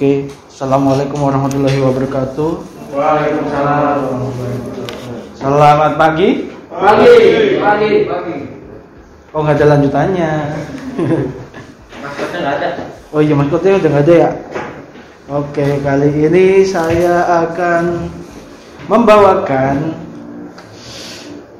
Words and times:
Oke, 0.00 0.32
assalamualaikum 0.48 1.28
warahmatullahi 1.28 1.76
wabarakatuh. 1.76 2.64
Waalaikumsalam. 2.96 4.00
Selamat 5.36 5.92
pagi. 6.00 6.48
Pagi, 6.72 7.16
pagi, 7.60 7.90
pagi. 8.08 8.36
Oh 9.36 9.44
nggak 9.44 9.60
ada 9.60 9.76
lanjutannya. 9.76 10.32
Maksudnya 12.00 12.38
nggak 12.40 12.54
ada. 12.56 12.68
Oh 13.12 13.20
iya 13.20 13.36
maskotnya 13.36 13.76
udah 13.76 13.90
nggak 13.92 14.04
ada 14.08 14.14
ya. 14.16 14.30
Oke, 15.28 15.68
kali 15.84 16.08
ini 16.16 16.64
saya 16.64 17.44
akan 17.44 18.08
membawakan 18.88 20.00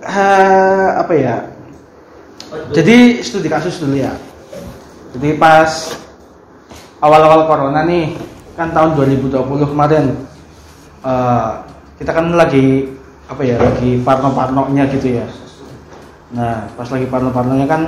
eh, 0.01 0.89
apa 0.97 1.13
ya? 1.13 1.45
Jadi 2.73 3.21
studi 3.21 3.53
kasus 3.53 3.77
dulu 3.85 4.01
ya. 4.01 4.17
Jadi 5.13 5.37
pas 5.37 5.93
awal-awal 7.01 7.49
corona 7.49 7.85
nih, 7.89 8.17
kan 8.55 8.71
tahun 8.77 8.97
2020 8.97 9.73
kemarin, 9.73 10.05
eh, 11.05 11.51
kita 12.01 12.11
kan 12.13 12.33
lagi 12.37 12.93
apa 13.27 13.43
ya, 13.45 13.57
lagi 13.57 14.01
parno-parnonya 14.05 14.85
gitu 14.93 15.21
ya. 15.21 15.27
Nah, 16.31 16.71
pas 16.79 16.87
lagi 16.87 17.07
parno-parnonya 17.11 17.67
kan 17.67 17.83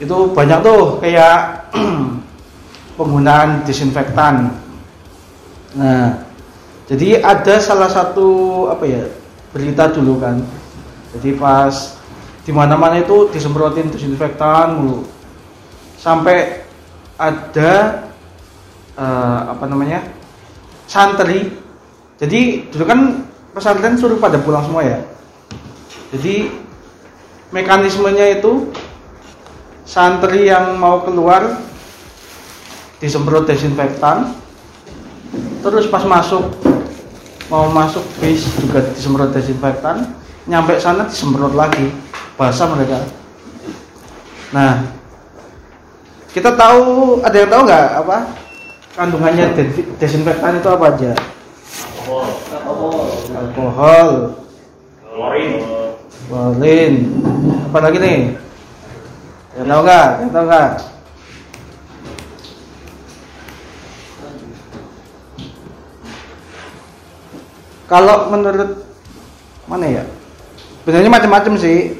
itu 0.00 0.16
banyak 0.32 0.58
tuh 0.64 1.00
kayak 1.00 1.68
penggunaan 2.98 3.64
disinfektan. 3.64 4.52
Nah, 5.76 6.26
jadi 6.90 7.22
ada 7.22 7.60
salah 7.62 7.86
satu 7.86 8.66
apa 8.72 8.84
ya 8.88 9.06
berita 9.54 9.92
dulu 9.92 10.18
kan. 10.18 10.42
Jadi 11.14 11.36
pas 11.38 12.00
di 12.42 12.52
mana-mana 12.52 12.98
itu 12.98 13.30
disemprotin 13.30 13.92
disinfektan 13.92 14.80
mulu. 14.80 15.06
Sampai 16.00 16.59
ada 17.20 17.72
eh, 18.96 19.40
apa 19.52 19.64
namanya? 19.68 20.00
santri. 20.90 21.52
Jadi 22.18 22.66
dulu 22.72 22.84
kan 22.88 23.00
pesantren 23.54 23.94
suruh 23.94 24.18
pada 24.18 24.42
pulang 24.42 24.66
semua 24.66 24.82
ya. 24.82 24.98
Jadi 26.10 26.50
mekanismenya 27.54 28.42
itu 28.42 28.74
santri 29.86 30.50
yang 30.50 30.78
mau 30.78 31.02
keluar 31.06 31.58
disemprot 33.02 33.48
desinfektan 33.48 34.36
terus 35.64 35.88
pas 35.90 36.04
masuk 36.06 36.46
mau 37.50 37.66
masuk 37.72 38.04
bis 38.22 38.46
juga 38.60 38.86
disemprot 38.94 39.34
desinfektan 39.34 40.14
nyampe 40.46 40.78
sana 40.78 41.08
disemprot 41.08 41.56
lagi 41.56 41.90
basah 42.38 42.70
mereka 42.70 43.02
nah 44.54 44.99
kita 46.30 46.54
tahu 46.54 47.18
ada 47.26 47.36
yang 47.36 47.50
tahu 47.50 47.62
nggak 47.66 47.86
apa? 48.06 48.18
Kandungannya 48.94 49.44
de- 49.54 49.90
desinfektan 49.98 50.62
itu 50.62 50.68
apa 50.70 50.84
aja? 50.94 51.12
Alkohol. 53.34 54.08
Klorin. 55.10 55.50
klorin. 56.30 56.94
Apa 57.70 57.78
lagi 57.82 57.98
nih? 57.98 58.18
Yang 59.58 59.66
tahu 59.66 59.80
nggak? 59.82 60.08
Yang 60.22 60.30
tahu 60.30 60.44
nggak? 60.46 60.70
Kalau 67.90 68.30
menurut 68.30 68.86
mana 69.66 69.86
ya? 69.90 70.04
Sebenarnya 70.82 71.10
macam-macam 71.10 71.54
sih. 71.58 71.98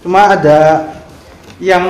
Cuma 0.00 0.32
ada 0.32 0.88
yang 1.60 1.84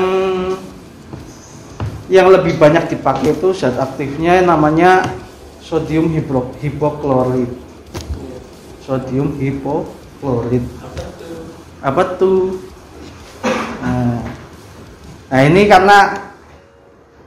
yang 2.08 2.32
lebih 2.32 2.56
banyak 2.56 2.88
dipakai 2.88 3.36
itu 3.36 3.52
zat 3.52 3.76
aktifnya 3.76 4.40
namanya 4.40 5.04
sodium 5.60 6.08
hipro, 6.08 6.56
hipoklorid. 6.64 7.52
Sodium 8.80 9.36
hipoklorid. 9.36 10.64
Apa 11.84 12.16
tuh? 12.16 12.56
Nah, 13.84 14.24
nah 15.28 15.40
ini 15.44 15.68
karena 15.68 16.32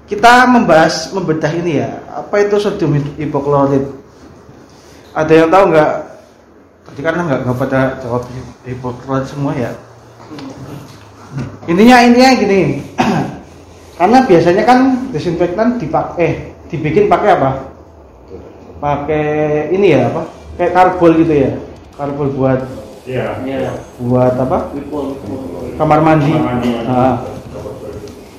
kita 0.09 0.49
membahas 0.49 1.13
membedah 1.13 1.53
ini 1.53 1.77
ya. 1.85 2.01
Apa 2.17 2.41
itu 2.41 2.57
sodium 2.57 2.97
hipoklorid? 3.21 3.85
Ada 5.13 5.45
yang 5.45 5.49
tahu 5.53 5.63
nggak? 5.69 5.93
Tadi 6.89 6.99
karena 7.05 7.21
nggak 7.29 7.39
nggak 7.45 7.57
pada 7.61 7.79
jawab 8.01 8.25
hipoklorid 8.65 9.29
semua 9.29 9.53
ya. 9.53 9.71
Intinya 11.69 12.01
intinya 12.01 12.31
gini. 12.33 12.61
karena 14.01 14.25
biasanya 14.25 14.63
kan 14.65 14.79
desinfektan 15.13 15.77
dipakai 15.77 16.17
eh 16.25 16.33
dibikin 16.73 17.05
pakai 17.05 17.37
apa? 17.37 17.69
Pakai 18.81 19.69
ini 19.69 19.93
ya 19.93 20.09
apa? 20.09 20.25
Kayak 20.57 20.73
karbol 20.73 21.21
gitu 21.21 21.33
ya. 21.37 21.51
Karbol 21.93 22.33
buat 22.33 22.65
Iya. 23.05 23.45
Iya. 23.45 23.77
buat 24.01 24.33
apa? 24.41 24.73
Kamar 25.77 26.01
mandi. 26.01 26.33
Kamar 26.33 26.49
mandi. 26.49 26.69
Nah, 26.81 27.21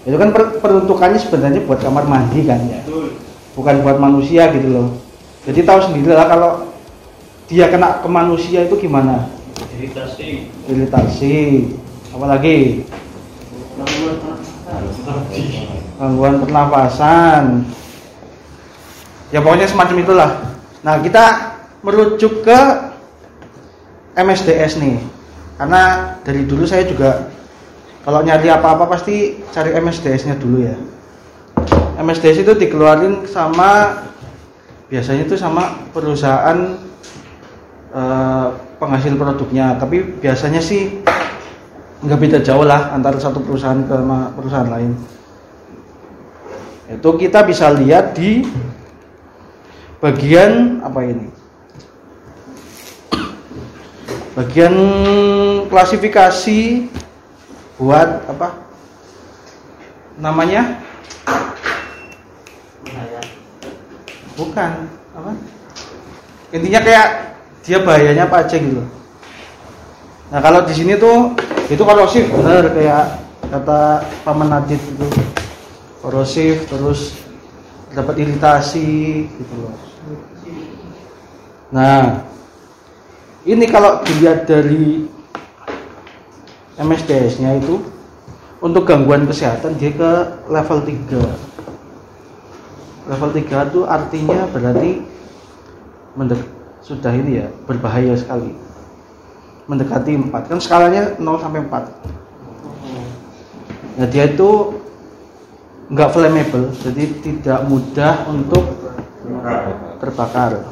itu 0.03 0.17
kan 0.19 0.35
per- 0.35 0.59
peruntukannya 0.59 1.19
sebenarnya 1.23 1.63
buat 1.63 1.79
kamar 1.79 2.11
mandi 2.11 2.43
kan 2.43 2.59
ya. 2.67 2.83
Betul. 2.83 3.23
bukan 3.55 3.87
buat 3.87 4.03
manusia 4.03 4.51
gitu 4.51 4.67
loh. 4.67 4.89
Jadi 5.47 5.63
tahu 5.63 5.79
sendiri 5.79 6.11
lah 6.11 6.27
kalau 6.27 6.51
dia 7.47 7.71
kena 7.71 8.03
ke 8.03 8.09
manusia 8.11 8.67
itu 8.67 8.75
gimana? 8.83 9.31
Iritasi. 9.79 10.49
Iritasi, 10.67 11.37
apalagi 12.11 12.83
gangguan 15.99 16.43
pernafasan. 16.43 17.67
Ya 19.33 19.41
pokoknya 19.41 19.69
semacam 19.71 19.97
itulah. 20.03 20.31
Nah 20.85 21.01
kita 21.01 21.25
merujuk 21.81 22.45
ke 22.45 22.61
MSDS 24.13 24.77
nih, 24.77 25.01
karena 25.57 26.15
dari 26.21 26.45
dulu 26.45 26.69
saya 26.69 26.85
juga 26.85 27.33
kalau 28.05 28.21
nyari 28.21 28.53
apa-apa 28.53 28.91
pasti 28.93 29.41
cari 29.55 29.73
MSDS-nya 29.73 30.37
dulu 30.37 30.69
ya. 30.69 30.77
MSDS 32.03 32.45
itu 32.45 32.53
dikeluarin 32.59 33.25
sama 33.31 34.03
biasanya 34.93 35.25
itu 35.25 35.41
sama 35.41 35.89
perusahaan 35.97 36.77
eh, 37.97 38.47
penghasil 38.77 39.17
produknya 39.17 39.81
tapi 39.81 40.05
biasanya 40.21 40.61
sih 40.61 41.01
nggak 42.03 42.19
beda 42.19 42.39
jauh 42.43 42.67
lah 42.67 42.91
antara 42.91 43.15
satu 43.23 43.39
perusahaan 43.39 43.79
ke 43.87 43.97
perusahaan 44.35 44.67
lain. 44.67 44.93
Itu 46.91 47.15
kita 47.15 47.47
bisa 47.47 47.71
lihat 47.71 48.19
di 48.19 48.43
bagian 50.03 50.83
apa 50.83 51.01
ini? 51.07 51.27
Bagian 54.35 54.75
klasifikasi 55.71 56.91
buat 57.79 58.27
apa? 58.27 58.49
Namanya? 60.19 60.83
Bukan 64.35 64.71
apa? 65.15 65.31
Intinya 66.51 66.81
kayak 66.83 67.09
dia 67.63 67.79
bahayanya 67.79 68.27
apa 68.27 68.43
aja 68.43 68.57
gitu. 68.59 68.83
Nah 70.35 70.41
kalau 70.43 70.65
di 70.67 70.75
sini 70.75 70.99
tuh 70.99 71.37
itu 71.73 71.83
korosif 71.83 72.29
bener 72.29 72.69
kayak 72.77 73.05
kata 73.49 74.05
paman 74.23 74.53
Nadit 74.53 74.79
itu. 74.79 75.09
Korosif 76.05 76.69
terus 76.69 77.17
dapat 77.93 78.21
iritasi 78.21 79.27
gitu 79.27 79.55
loh. 79.63 79.75
Nah 81.73 82.23
ini 83.49 83.65
kalau 83.67 84.05
dilihat 84.05 84.47
dari 84.47 85.09
MSDS 86.79 87.43
nya 87.43 87.59
itu 87.59 87.83
untuk 88.63 88.87
gangguan 88.87 89.27
kesehatan 89.27 89.75
dia 89.77 89.91
ke 89.91 90.13
level 90.47 90.79
3 90.87 93.11
level 93.11 93.31
3 93.35 93.43
itu 93.43 93.81
artinya 93.83 94.47
berarti 94.47 95.03
sudah 96.83 97.15
ini 97.15 97.39
ya 97.43 97.47
berbahaya 97.67 98.15
sekali 98.15 98.55
mendekati 99.73 100.21
4 100.21 100.53
kan 100.53 100.61
skalanya 100.61 101.17
0 101.17 101.41
sampai 101.41 101.65
4 101.65 103.97
nah 103.97 104.07
dia 104.13 104.29
itu 104.29 104.77
nggak 105.89 106.13
flammable 106.13 106.69
jadi 106.85 107.05
tidak 107.25 107.65
mudah 107.69 108.25
untuk 108.29 108.83
terbakar. 110.03 110.67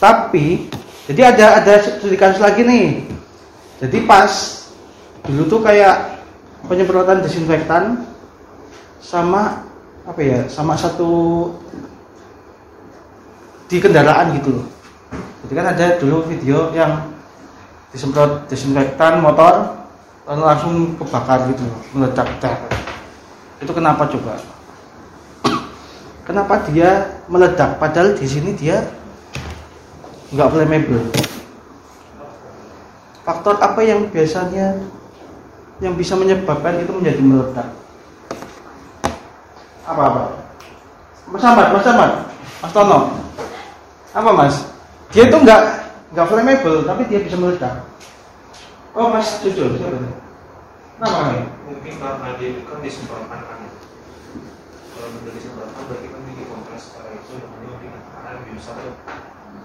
Tapi 0.00 0.72
jadi 1.04 1.36
ada 1.36 1.60
ada 1.60 1.72
studi 1.84 2.16
kasus 2.16 2.40
lagi 2.40 2.64
nih. 2.64 3.04
Jadi 3.84 3.98
pas 4.08 4.32
dulu 5.28 5.42
tuh 5.48 5.60
kayak 5.60 6.24
penyemprotan 6.64 7.20
desinfektan 7.20 8.08
sama 9.00 9.64
apa 10.08 10.20
ya 10.20 10.40
sama 10.48 10.76
satu 10.76 11.52
di 13.68 13.76
kendaraan 13.76 14.32
gitu 14.40 14.60
loh. 14.60 14.66
Jadi 15.44 15.52
kan 15.52 15.66
ada 15.76 15.86
dulu 16.00 16.24
video 16.24 16.72
yang 16.72 17.04
disemprot 17.90 18.46
desinfektan 18.46 19.22
motor 19.22 19.82
lalu 20.26 20.42
langsung 20.46 20.74
kebakar 20.98 21.46
gitu 21.50 21.64
meledak 21.94 22.28
dak 22.38 22.58
itu 23.60 23.72
kenapa 23.76 24.08
coba? 24.08 24.40
Kenapa 26.24 26.64
dia 26.70 27.20
meledak? 27.28 27.76
Padahal 27.76 28.16
di 28.16 28.24
sini 28.24 28.56
dia 28.56 28.80
nggak 30.30 30.48
flammable 30.48 31.10
faktor 33.26 33.58
apa 33.62 33.82
yang 33.82 34.06
biasanya 34.10 34.78
yang 35.82 35.94
bisa 35.98 36.14
menyebabkan 36.14 36.82
itu 36.82 36.92
menjadi 36.94 37.22
meledak? 37.22 37.68
Apa 39.86 40.02
apa? 40.06 40.22
Mas 41.30 41.44
Ahmad 41.46 41.66
Mas 41.74 41.86
Ahmad 41.86 42.10
Mas 42.60 42.72
Tono. 42.74 42.98
Apa 44.14 44.30
Mas? 44.34 44.54
Dia 45.14 45.26
itu 45.26 45.36
nggak 45.40 45.62
nggak 46.10 46.26
flammable 46.26 46.82
tapi 46.82 47.02
dia 47.06 47.22
bisa 47.22 47.38
meledak 47.38 47.86
oh 48.98 49.06
Mas 49.14 49.38
jujur 49.46 49.78
siapa 49.78 49.94
itu? 49.94 50.10
Kenapa 51.00 51.32
nih? 51.32 51.44
mungkin 51.64 51.94
karena 51.96 52.28
dia 52.36 52.48
itu 52.50 52.62
kan 52.66 52.78
disemprotkan 52.82 53.40
kan 53.46 53.58
kalau 54.90 55.08
udah 55.22 55.32
disemprotkan 55.32 55.82
berarti 55.86 56.08
kan 56.10 56.20
dia 56.26 56.34
dikompres 56.34 56.84
karena 56.92 57.10
itu 57.14 57.32
namanya 57.38 57.68
mungkin 57.72 57.90
karena 58.10 58.30
bisa 58.50 58.70
tuh 58.74 58.94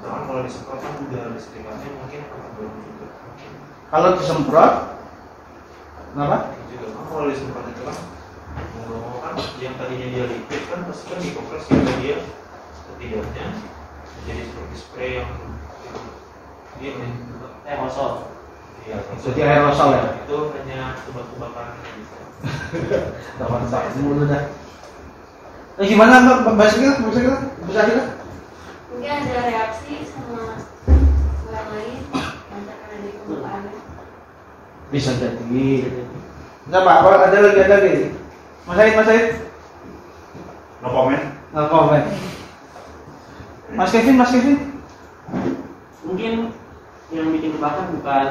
bahkan 0.05 0.21
kalau 0.29 0.41
disemprotkan 0.45 0.91
udara 1.01 1.29
di 1.33 1.41
sekitarnya 1.41 1.89
mungkin 1.97 2.21
akan 2.29 2.51
baru 2.55 2.69
juga 2.77 3.07
Kalau 3.85 4.09
disemprot, 4.17 4.73
kenapa? 6.13 6.37
juga 6.69 6.87
kan 6.93 7.03
kalau 7.09 7.25
disemprot 7.29 7.65
itu 7.73 7.81
kan 7.85 7.97
kan 9.25 9.33
yang 9.59 9.75
tadinya 9.81 10.07
dia 10.13 10.25
liquid 10.29 10.63
kan 10.69 10.79
pasti 10.85 11.03
kan 11.09 11.19
dikompres 11.19 11.63
sehingga 11.65 11.93
dia 12.05 12.17
setidaknya 12.77 13.45
jadi 14.29 14.41
seperti 14.45 14.75
spray 14.77 15.11
yang 15.19 15.29
dia 16.79 16.91
Eh, 17.65 17.75
kosong. 17.81 18.29
Iya, 18.85 19.01
Jadi 19.17 19.41
aerosol 19.41 19.89
ya? 19.97 20.03
Itu 20.21 20.53
hanya. 20.53 20.93
Teman 23.41 23.61
tak 23.73 23.83
mulu 23.97 24.29
dah. 24.29 24.43
Eh 25.81 25.85
gimana 25.89 26.21
Mbak 26.21 26.53
Mbak 26.55 26.67
Sakila? 26.69 26.93
Mbak 27.01 27.13
Sakila? 27.17 27.37
Mbak 27.65 27.73
Sakila? 27.75 28.03
mungkin 28.95 29.11
ada 29.11 29.41
reaksi 29.43 30.07
sama 30.07 30.55
orang 31.51 31.67
lain 31.75 31.99
karena 32.13 32.95
di 33.03 33.09
permukaannya 33.19 33.75
Bisa 34.93 35.11
jadi. 35.19 35.67
Siapa? 36.69 36.91
Apa 37.01 37.27
ada 37.27 37.37
lagi 37.43 37.59
ada 37.59 37.75
lagi? 37.81 37.93
Mas 38.65 38.75
Said, 38.79 38.93
Mas 38.95 39.05
Said? 39.09 39.25
No 40.79 40.87
comment. 40.93 41.25
No 41.51 41.67
comment. 41.67 42.05
Mas 43.75 43.91
Kevin, 43.91 44.15
Mas 44.15 44.31
Kevin? 44.31 44.57
Mungkin 46.05 46.33
yang 47.13 47.29
bikin 47.29 47.53
kebakar 47.57 47.85
bukan 47.93 48.27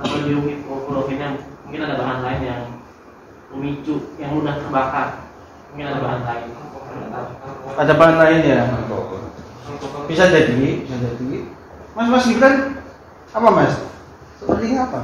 atau 0.00 0.16
diungkit 0.24 0.64
klorofinnya 0.64 1.28
mungkin 1.68 1.84
ada 1.84 2.00
bahan 2.00 2.20
lain 2.24 2.40
yang 2.42 2.62
memicu 3.52 4.16
yang 4.16 4.32
mudah 4.34 4.56
terbakar 4.58 5.08
mungkin 5.70 5.86
ada 5.90 6.00
bahan 6.00 6.22
lain. 6.22 6.48
Ada 7.74 7.92
bahan 7.98 8.16
lain 8.22 8.40
ya? 8.46 8.60
Bisa 10.06 10.30
jadi, 10.30 10.86
bisa 10.86 10.96
jadi. 11.02 11.50
Mas 11.94 12.08
Mas 12.10 12.26
Gibran 12.26 12.78
apa 13.34 13.48
Mas? 13.50 13.74
Sepertinya 14.38 14.86
apa? 14.86 15.00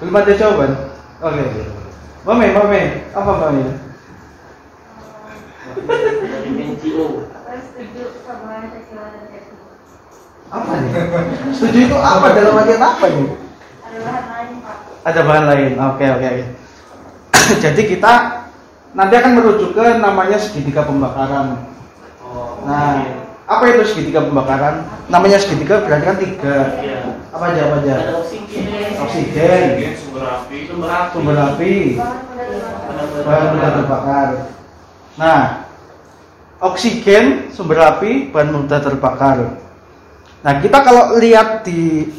Belum 0.00 0.14
ada 0.20 0.32
jawaban. 0.36 0.70
Oke. 1.24 1.44
Mame, 2.24 2.46
Mame, 2.52 2.80
apa 3.12 3.32
Mame? 3.40 3.64
Setuju 7.64 8.04
sama 8.20 8.68
dan 8.68 9.24
Apa 10.52 10.72
nih? 10.76 10.92
Setuju 11.56 11.78
itu 11.88 11.96
apa 11.96 12.26
dalam 12.36 12.60
artian 12.60 12.84
apa 12.84 13.06
nih? 13.08 13.28
ada 13.84 14.00
bahan 14.02 14.24
lain 14.26 14.54
pak 14.60 14.76
Ada 15.06 15.20
bahan 15.24 15.44
lain. 15.48 15.72
Oke, 15.78 16.04
oke, 16.10 16.26
oke. 16.28 16.44
Jadi 17.64 17.82
kita 17.88 18.12
nanti 18.92 19.14
akan 19.16 19.32
merujuk 19.40 19.70
ke 19.72 19.86
namanya 19.98 20.36
segitiga 20.38 20.84
pembakaran. 20.84 21.64
oh 22.22 22.60
Nah, 22.68 23.02
apa 23.48 23.64
itu 23.72 23.82
segitiga 23.88 24.20
pembakaran? 24.28 24.84
Namanya 25.08 25.40
segitiga 25.40 25.80
berarti 25.82 26.04
kan 26.04 26.16
tiga. 26.20 26.56
Iya. 26.78 26.98
Apa 27.34 27.50
aja, 27.50 27.60
apa 27.66 27.76
aja? 27.82 27.94
ada 27.98 28.14
oksigen 28.22 28.94
Oksigen, 28.94 29.98
sumber 29.98 30.22
api 30.22 30.70
sumber 31.10 31.34
api 31.34 31.98
bahan 33.26 33.46
mudah 33.58 33.70
Nah, 35.14 35.70
oksigen, 36.58 37.54
sumber 37.54 37.78
api, 37.78 38.34
bahan 38.34 38.50
mudah 38.50 38.82
terbakar. 38.82 39.62
Nah, 40.42 40.52
kita 40.58 40.78
kalau 40.82 41.16
lihat 41.22 41.62
di 41.62 42.10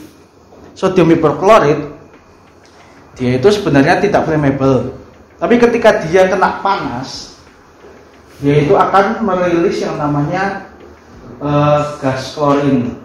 sodium 0.72 1.12
hiperklorid, 1.12 1.92
dia 3.20 3.36
itu 3.36 3.48
sebenarnya 3.52 4.00
tidak 4.00 4.24
flammable. 4.28 4.96
Tapi 5.36 5.56
ketika 5.60 6.04
dia 6.08 6.32
kena 6.32 6.64
panas, 6.64 7.36
dia 8.40 8.64
itu 8.64 8.76
akan 8.76 9.24
merilis 9.24 9.84
yang 9.84 10.00
namanya 10.00 10.72
eh, 11.44 11.82
gas 12.00 12.36
klorin. 12.36 12.96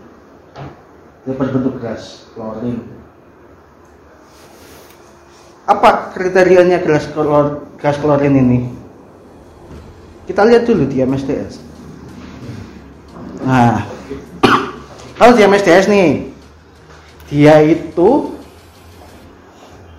Dia 1.27 1.35
berbentuk 1.35 1.83
gas 1.83 2.31
klorin. 2.35 2.79
Apa 5.67 6.15
kriterianya 6.15 6.83
gas 7.79 7.97
klorin 7.99 8.35
ini? 8.39 8.80
Kita 10.31 10.47
lihat 10.47 10.63
dulu 10.63 10.87
di 10.87 11.03
MSDS. 11.03 11.59
Nah, 13.43 13.83
kalau 15.19 15.35
di 15.35 15.43
MSDS 15.43 15.91
nih, 15.91 16.31
dia 17.27 17.59
itu 17.67 18.39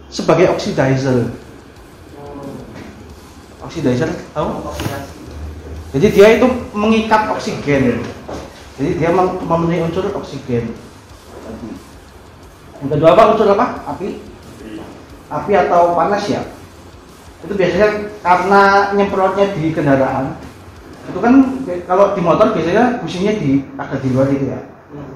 sebagai 0.07 0.55
oxidizer. 0.55 1.27
Oxidizer, 3.59 4.07
tahu? 4.31 4.71
Jadi 5.99 6.07
dia 6.15 6.39
itu 6.39 6.47
mengikat 6.71 7.27
oksigen. 7.35 7.99
Jadi 8.79 8.91
dia 9.03 9.11
mem- 9.11 9.35
memenuhi 9.43 9.83
unsur 9.83 10.15
oksigen. 10.15 10.71
Yang 12.79 12.87
kedua 12.87 13.19
apa 13.19 13.35
unsur 13.35 13.51
apa? 13.51 13.83
Api. 13.83 14.15
Api 15.27 15.51
atau 15.59 15.91
panas 15.91 16.23
ya. 16.23 16.39
Itu 17.41 17.53
biasanya 17.57 17.89
karena 18.21 18.63
nyemprotnya 18.93 19.45
di 19.57 19.73
kendaraan. 19.73 20.37
Itu 21.09 21.17
kan 21.17 21.33
kalau 21.89 22.13
di 22.13 22.21
motor 22.21 22.53
biasanya 22.53 23.01
businya 23.01 23.33
di 23.33 23.65
agak 23.81 23.99
di 24.05 24.09
luar 24.13 24.29
itu 24.29 24.45
ya. 24.53 24.61
Hmm. 24.93 25.11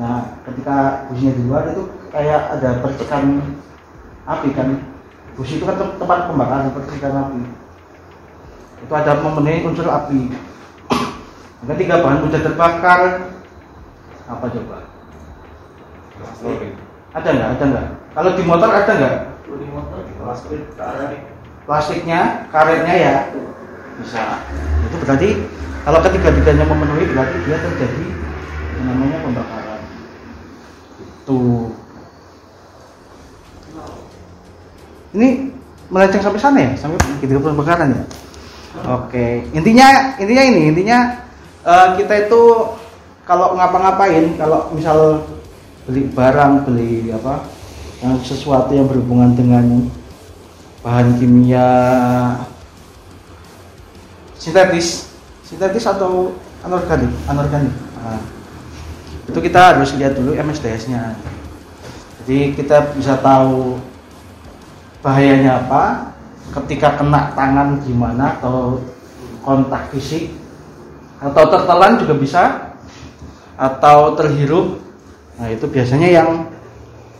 Nah, 0.00 0.16
ketika 0.48 1.08
businya 1.12 1.32
di 1.36 1.42
luar 1.44 1.62
itu 1.76 1.82
kayak 2.08 2.40
ada 2.56 2.80
percikan 2.80 3.44
api 4.24 4.48
kan. 4.56 4.68
Busi 5.36 5.60
itu 5.60 5.68
kan 5.68 5.76
tem- 5.76 5.96
tempat 6.00 6.32
pembakaran 6.32 6.72
percikan 6.72 7.12
api. 7.28 7.40
Itu 8.80 8.92
ada 8.96 9.20
memenuhi 9.20 9.68
unsur 9.68 9.84
api. 9.92 10.32
Yang 11.60 11.68
ketiga 11.76 12.00
bahan 12.00 12.24
mudah 12.24 12.40
terbakar. 12.40 13.00
Apa 14.26 14.46
coba? 14.48 14.88
Ada 17.12 17.28
nggak? 17.36 17.48
Ada 17.60 17.64
nggak? 17.68 17.86
Kalau 18.16 18.30
di 18.32 18.42
motor 18.48 18.70
ada 18.72 18.92
nggak? 18.96 19.16
Di 19.44 19.68
motor 19.68 20.00
plastik 20.24 20.62
Plastiknya, 21.66 22.46
karetnya 22.54 22.94
ya 22.94 23.16
bisa. 23.98 24.38
Itu 24.86 25.02
berarti 25.02 25.30
kalau 25.82 25.98
ketiga-tiganya 26.02 26.64
memenuhi 26.66 27.10
berarti 27.10 27.36
dia 27.42 27.58
terjadi 27.58 28.06
namanya 28.86 29.18
pembakaran. 29.26 29.80
Tuh. 31.26 31.74
Ini 35.16 35.50
melenceng 35.90 36.22
sampai 36.22 36.40
sana 36.42 36.58
ya, 36.62 36.70
sampai 36.78 36.98
ketiga 37.18 37.42
pembakaran 37.42 37.94
ya. 37.98 38.04
Oke, 38.86 39.48
intinya 39.56 40.14
intinya 40.20 40.44
ini 40.46 40.62
intinya 40.70 40.98
eh, 41.64 41.88
kita 41.98 42.28
itu 42.28 42.42
kalau 43.26 43.58
ngapa-ngapain, 43.58 44.38
kalau 44.38 44.70
misal 44.70 45.26
beli 45.88 46.06
barang, 46.14 46.62
beli 46.62 47.10
apa, 47.10 47.42
yang 48.04 48.14
sesuatu 48.22 48.70
yang 48.70 48.86
berhubungan 48.86 49.34
dengan 49.34 49.90
bahan 50.86 51.18
kimia 51.18 51.66
sintetis, 54.38 55.10
sintetis 55.42 55.82
atau 55.82 56.30
anorganik, 56.62 57.10
anorganik. 57.26 57.74
Nah, 57.98 58.22
itu 59.26 59.38
kita 59.42 59.74
harus 59.74 59.90
lihat 59.98 60.14
dulu 60.14 60.38
MSDS-nya. 60.38 61.18
Jadi 62.22 62.54
kita 62.54 62.94
bisa 62.94 63.18
tahu 63.18 63.82
bahayanya 65.02 65.66
apa, 65.66 66.14
ketika 66.62 67.02
kena 67.02 67.34
tangan 67.34 67.82
gimana 67.82 68.38
atau 68.38 68.78
kontak 69.42 69.90
fisik 69.90 70.30
atau 71.18 71.50
tertelan 71.50 71.98
juga 71.98 72.14
bisa 72.14 72.42
atau 73.58 74.14
terhirup. 74.14 74.78
Nah, 75.42 75.50
itu 75.50 75.66
biasanya 75.66 76.22
yang 76.22 76.46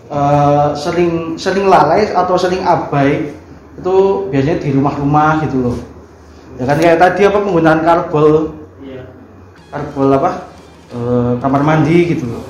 eh, 0.06 0.68
sering 0.78 1.34
sering 1.34 1.66
lalai 1.66 2.14
atau 2.14 2.38
sering 2.38 2.62
abai 2.62 3.34
itu 3.76 3.94
biasanya 4.32 4.58
di 4.60 4.68
rumah-rumah 4.72 5.44
gitu 5.44 5.56
loh. 5.60 5.78
Ya 6.56 6.64
kan 6.64 6.76
kayak 6.80 6.98
tadi 7.00 7.28
apa 7.28 7.38
penggunaan 7.44 7.80
karbol. 7.84 8.56
Iya. 8.80 9.04
Karbol 9.68 10.08
apa? 10.16 10.30
Eh, 10.92 11.32
kamar 11.40 11.62
mandi 11.62 12.16
gitu 12.16 12.24
loh. 12.28 12.44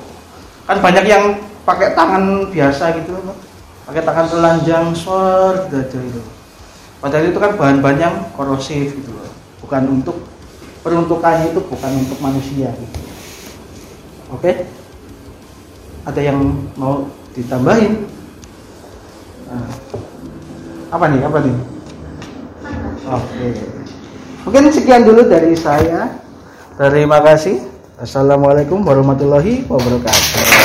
Kan 0.63 0.79
banyak 0.79 1.05
yang 1.07 1.35
pakai 1.67 1.91
tangan 1.91 2.47
biasa 2.47 2.95
gitu 3.03 3.11
loh 3.11 3.35
pakai 3.87 4.03
tangan 4.03 4.27
telanjang 4.27 4.91
short 4.91 5.71
aja 5.71 5.79
itu 5.83 6.19
padahal 6.99 7.31
itu 7.31 7.39
kan 7.39 7.55
bahan-bahan 7.55 7.99
yang 8.03 8.15
korosif 8.35 8.91
gitu 8.91 9.15
loh. 9.15 9.31
Bukan 9.63 9.83
untuk 9.99 10.27
peruntukannya 10.83 11.55
itu 11.55 11.59
bukan 11.63 11.91
untuk 12.03 12.19
manusia 12.19 12.71
gitu. 12.71 12.99
oke? 14.31 14.51
Ada 16.07 16.21
yang 16.31 16.39
mau 16.75 17.07
ditambahin? 17.31 18.07
Nah, 19.47 19.67
apa 20.91 21.05
nih? 21.11 21.19
Apa 21.23 21.37
nih? 21.43 21.55
Oke. 23.07 23.45
Mungkin 24.47 24.71
sekian 24.71 25.03
dulu 25.03 25.27
dari 25.27 25.55
saya. 25.55 26.07
Terima 26.79 27.19
kasih. 27.23 27.63
Assalamualaikum 27.97 28.85
warahmatullahi 28.85 29.65
wabarakatuh 29.65 30.56